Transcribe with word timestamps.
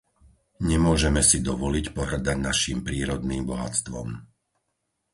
Nemôžeme 0.69 1.21
si 1.29 1.37
dovoliť 1.49 1.85
pohŕdať 1.97 2.33
naším 2.47 2.79
prírodným 2.87 3.43
bohatstvom. 3.51 4.09